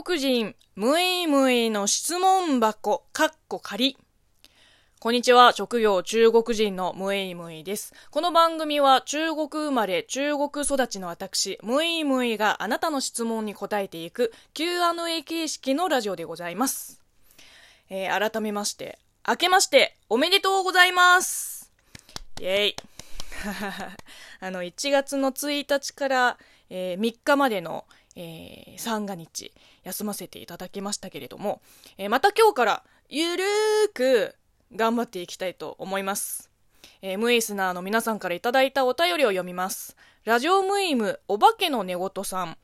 [0.00, 3.98] 国人、むいむいの質問箱、かっこ仮。
[4.98, 7.92] こんにちは、職業中国人のムイムイです。
[8.10, 17.02] この番組は中国生まれ、中国育ちの私、ムイムイがあなたの質問に答えていく Q&A 形式のラジオでございます。
[17.90, 18.98] えー、改めまして、
[19.28, 21.70] 明けまして、おめでとうございます
[22.40, 22.76] イェイ
[24.40, 26.38] あの、1月の1日から、
[26.70, 27.84] えー、3日までの、
[28.16, 29.52] えー、三が日
[29.84, 31.62] 休ませていただきましたけれども、
[31.98, 34.34] えー、また今日からゆるーく
[34.74, 36.50] 頑張っていきたいと思います。
[37.00, 39.96] えー、ムイスナーの皆さんからいただいたお便りを読みます。
[40.24, 42.56] ラジオムイムお化けの寝言さん。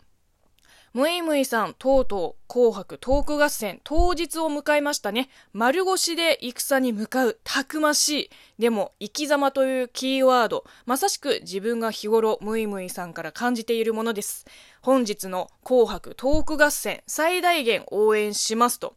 [0.94, 5.28] ムイムイさん、とうとう紅白トーク合戦当日を迎えましたね。
[5.52, 8.30] 丸腰で戦に向かうたくましい。
[8.58, 14.46] でも、生き様というキーワード、まさしく自分が日頃ムイムイさんから感じているものです。
[14.80, 18.96] 本日の紅白トーク合戦最大限応援しますと。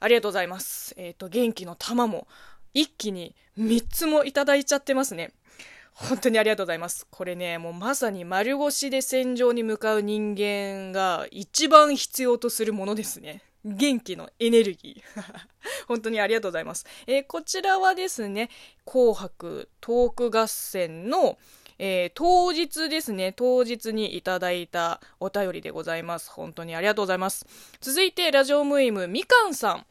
[0.00, 0.94] ありがとうございます。
[0.98, 2.26] えっ、ー、と、元気の玉も
[2.74, 5.32] 一気に3つもいただいちゃってますね。
[5.94, 7.06] 本当にありがとうございます。
[7.08, 13.42] これね、もうまさに丸腰で戦場に向かう人間が一番必要とするものですね。
[13.64, 15.22] 元気のエネルギー。
[15.86, 16.84] 本当にありがとうございます。
[17.06, 18.50] えー、こちらはですね、
[18.84, 21.38] 紅白トーク合戦の、
[21.78, 26.30] えー、当日ですね、当日にいただいたお便りでございます。
[26.30, 27.46] 本当にありがとうございます。
[27.80, 29.86] 続いて、ラジオムイムみかんさん。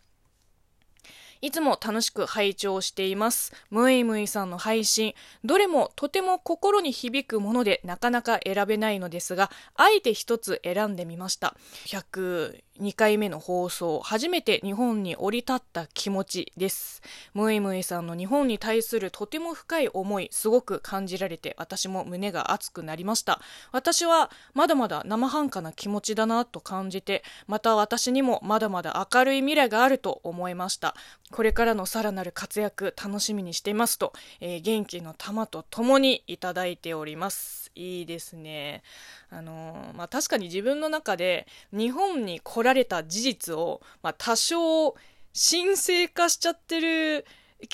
[1.44, 3.52] いつも楽しく拝聴しています。
[3.70, 5.14] ムイムイさんの配信、
[5.44, 11.58] どれもとても心に響くものでなかなか選べないのですが、あえて一つ選んでみました。
[11.88, 17.02] 102回目の放送、初めて日本に降り立った気持ちです。
[17.34, 23.42] ムイムイさんの日本に対するとても深い思い、すごく感じられて、私も胸が熱くなりました。
[23.74, 30.96] 私はまだまだ生半可な気持ちだなと感じて、また私にもまだまだ明るい未来があると思いました。
[31.34, 37.72] これからのさらなる活躍楽しみにしていますと、えー、元気の玉とともにいただいております。
[37.74, 38.84] いいですね。
[39.32, 44.92] あのー、まあ、確かに自分の中で日本に来られた事実を、まあ、多少
[45.34, 47.26] 神聖化しちゃってる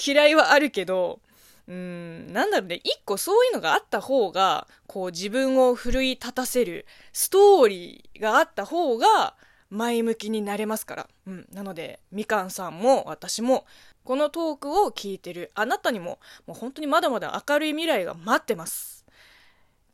[0.07, 1.19] 嫌いはあるけど、
[1.67, 9.35] うん、なんだろうね、一個そういうのがあった方が、こう自分を奮い立たせるストーリーがあった方が、
[9.69, 11.07] 前向きになれますから。
[11.27, 11.47] うん。
[11.51, 13.65] なので、みかんさんも私も、
[14.03, 19.05] このトークを聞いてるあなたにも、もう本当にまだまだ明るい未来が待ってます。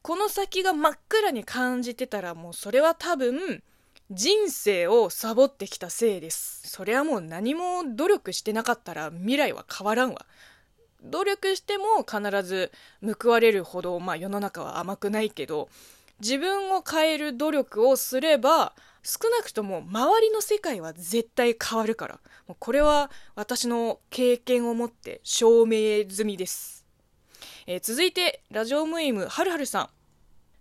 [0.02, 3.64] この先が真っ暗に感じてたら、もうそれは多分、
[4.12, 6.70] 人生をサボってきたせいです。
[6.70, 10.28] それはもう何も努力してなかったら未来は変わらんわ。
[11.02, 12.72] 努力しても必ず
[13.02, 15.70] 報われるほど、まあ世の中は甘くないけど、
[16.20, 22.20] 自分を変える努力をすれば、少なくとも周りの世界は絶対変わるから。
[22.48, 26.86] もうこれは私の経験をもって証明済みです。
[27.68, 29.90] えー、続いて、ラジオムイムはるはるさん。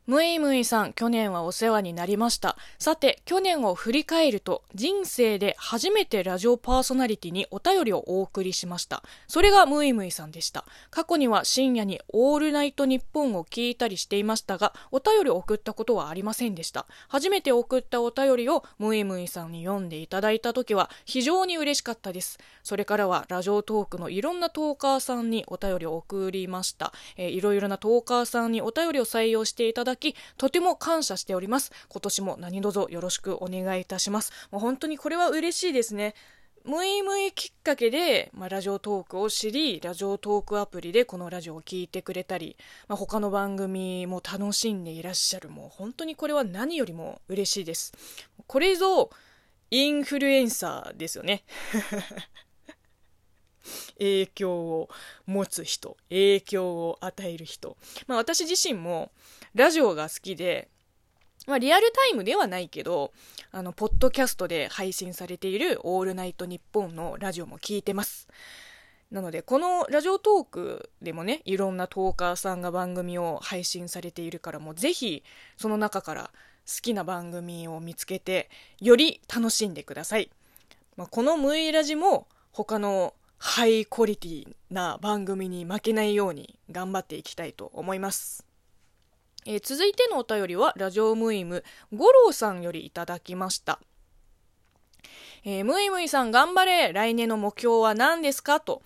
[0.07, 2.59] ムイムイさん、去年はお世話になりました。
[2.79, 9.03] さて、去年を振り返ると、人生で初めてラジオパーソナリティにお便りをお送りしました。
[9.29, 10.67] それがムイムイさんでした。
[10.91, 16.85] 過去には深夜にオールナイトニッポンを聞いたりしていましたが、お便りを送ったことはありませんでした。
[17.09, 22.39] 初めて送ったお便りをムイムイさんに読んでいただいた時は、非常に嬉しかったです。
[22.63, 26.93] それからは、ラジオトークのいろんなトーカーさんにお便りを送りました。
[27.17, 31.73] えー、いろいろなトーカーさんにお便りを採用していただだき、とても感謝しております。
[31.89, 34.33] 今年も何卒よろしくお願いいたします。
[34.51, 36.15] もう本当にこれは嬉しいですね。
[36.65, 42.57] むいむいきっかけで、まあ、ラジオトークを知り、ラジオトークアプリでこのラジオを聴いてくれたり、
[42.89, 45.51] まあ、他の番組も楽しんでいらっしゃる。
[45.51, 47.93] もう本当にこれは何よりも嬉しいです。
[48.47, 49.11] これぞ、
[49.71, 51.45] インフルエンサーですよね。
[53.99, 54.89] 影響を
[55.27, 57.77] 持つ人、影響を与える人。
[58.07, 59.11] まあ私自身も
[59.55, 60.69] ラジオが好きで、
[61.47, 63.13] まあリアルタイムではないけど、
[63.51, 68.29] あの、ポッドキャストで配信されているオールナイトニッポンのラジオも聞いてます。
[69.11, 75.23] なので、このラジオトークでもね、いろんなトーカーさんが番組を配信されているから、もうぜひ、
[75.57, 76.31] その中から
[76.67, 78.51] 好きな番組を見つけて、
[78.81, 80.31] より楽しんでください。
[80.97, 83.15] まあ、このムイラジも、他の
[83.47, 88.47] ハイクオリティな番組に負けないように頑張っていきたいと思います。
[89.45, 91.63] えー、続いてのお便りは、ラジオムイム、
[91.93, 93.81] 五郎さんよりいただきました。
[95.45, 98.81] えー、ムイムイさん頑張れ来年の目標は何ですかと。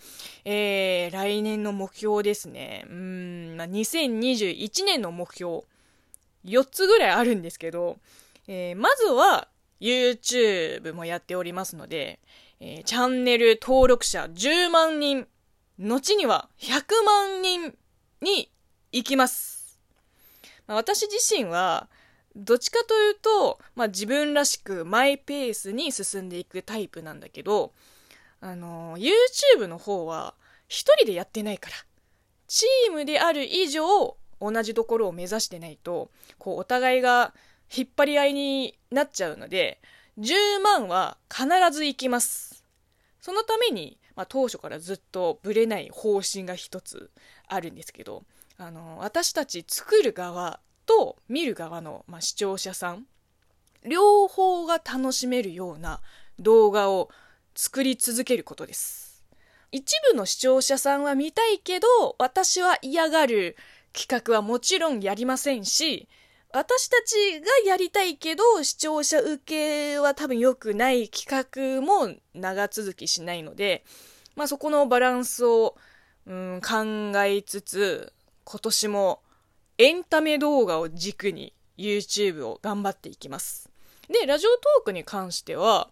[0.44, 2.84] えー、来年の目標ですね。
[2.90, 5.62] うん、まあ、2021年の目標、
[6.44, 7.98] 4つぐらいあるんですけど、
[8.48, 9.46] えー、まずは、
[9.80, 12.18] YouTube もやっておりますので、
[12.60, 15.26] えー、チャンネル登録者10万人、
[15.78, 17.76] 後には100万人
[18.20, 18.50] に
[18.92, 19.78] 行きます。
[20.66, 21.88] まあ、私自身は、
[22.34, 27.72] どっちかというと、まあ、自分らしくマイペースに進んでいくタイプなんだけど、
[28.40, 30.34] あの、YouTube の方は
[30.68, 31.76] 一人でやってないから、
[32.46, 37.34] チームである以上、同じところを目指してないと、こう、お互いが
[37.74, 39.80] 引っ張り合いになっちゃうので、
[40.18, 42.64] 10万は必ず行きます。
[43.20, 47.10] そのために、まあ、当初からずっとブレない方針が一つ
[47.46, 48.24] あるんですけど、
[48.56, 53.06] あの、私たち作る側と見る側の、まあ、視聴者さん、
[53.86, 56.00] 両方が楽しめるような
[56.40, 57.10] 動画を
[57.54, 59.24] 作り続けることです。
[59.70, 61.86] 一部の視聴者さんは見たいけど、
[62.18, 63.56] 私は嫌がる
[63.92, 66.08] 企画はもちろんやりませんし、
[66.50, 73.84] 私たちがやりたいけど、視聴者受けは多分良くない企画も長続きしないので、
[74.34, 75.76] まあそこのバランスを、
[76.26, 78.12] うん、考えつつ、
[78.44, 79.20] 今年も
[79.76, 83.68] エンタメ動画を軸に YouTube を頑張っていきます。
[84.08, 85.90] で、ラジオトークに関しては、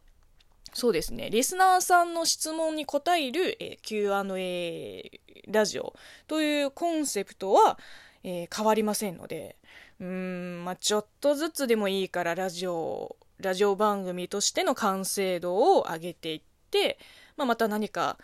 [0.72, 5.94] そうですね、リスナーさんの質問に答える、えー、Q&A ラジオ
[6.26, 7.78] というコンセプトは、
[8.24, 9.55] えー、変わりませんので、
[10.00, 16.98] うん、まあ、ちょっとずつでもいいからラジオ、ラジオ番組としての完成度を上げていって、
[17.36, 18.18] まあ、また何か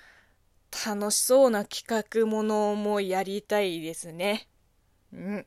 [0.87, 4.49] 楽しそうな企画ものもやりたいですね。
[5.13, 5.47] うん。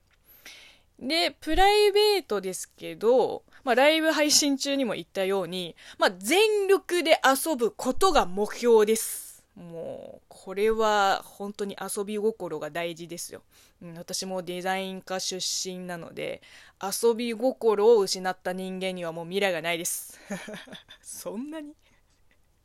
[1.00, 9.25] で、プライベートですけど、まあ、ライブ配信中にも言ったように、まあ、全力で遊ぶことが目標です。
[9.56, 13.42] もう、これは本当に遊び心が大事ですよ。
[13.82, 16.42] うん、私もデザイン科出身なので、
[16.82, 20.20] 遊び心を失った人間にはもう未来がないです。
[21.02, 21.74] そんなに？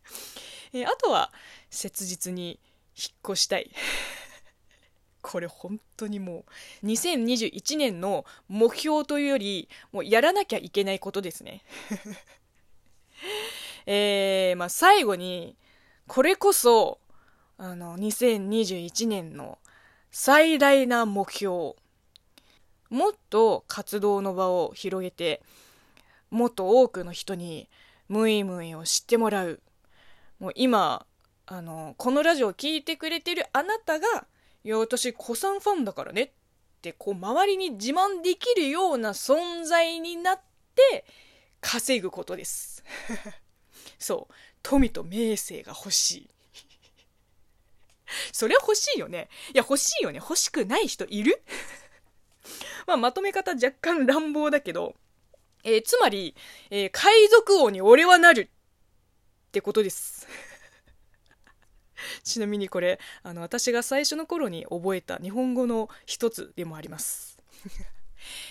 [0.75, 1.33] えあとは、
[1.71, 2.59] 切実に
[2.97, 3.71] 引っ越したい。
[5.23, 6.45] これ本当にも
[6.83, 11.63] う、2021年の目標というより、もうやらなきゃいけないことですね。
[13.87, 15.57] えー、まあ最後に、
[16.12, 16.99] これこそ、
[17.57, 19.59] あの、2021年の
[20.11, 21.75] 最大な目標。
[22.89, 25.41] もっと活動の場を広げて、
[26.31, 27.69] もっと多くの人に
[28.09, 29.61] ムイムイを知ってもらう。
[30.41, 31.07] もう今、
[31.47, 34.27] あの、このラジオを聴いてくれてるあなたが、
[34.65, 36.31] いや、私、子さんファンだからねっ
[36.83, 40.41] て、こう、周りに自慢できるような存在になっ
[40.75, 41.05] て、
[41.61, 42.83] 稼ぐことです。
[44.01, 44.35] そう。
[44.62, 46.31] 富と名声が欲しい。
[48.33, 49.29] それは欲しいよね。
[49.55, 50.19] いや、欲しいよね。
[50.19, 51.43] 欲しくない人いる？
[52.87, 54.95] まあ、まとめ方若干乱暴だけど、
[55.62, 56.35] えー、つまり、
[56.71, 58.51] えー、海賊王に俺はなる
[59.49, 60.27] ってことです。
[62.25, 67.39] ちなみにこれ、あの、私が最初の頃に覚えた日本語の一つでもあります。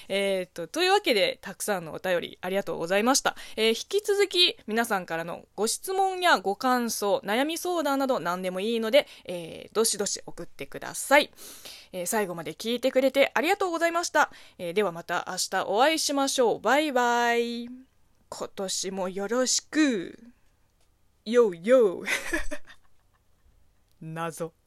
[0.07, 3.35] えっと、というわけで、たくさんのお便りありがとうございました。
[3.55, 11.31] えー、引き続き皆さんからのご質問やご感想、悩み相談など何でもいいので、えー、どしどし送ってください。
[11.91, 14.31] え、最後まで聞いてくれてありがとうございました。
[14.57, 16.59] えではまた明日お会いしましょう。
[16.59, 17.67] バイバイ。
[18.29, 20.19] 今年もよろしく。
[21.25, 22.07] よーよー。
[24.01, 24.58] 謎。